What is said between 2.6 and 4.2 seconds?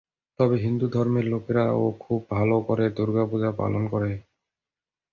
করে দুর্গা পূজা পালন করে।